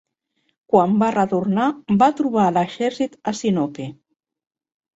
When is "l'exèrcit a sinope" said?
2.57-3.89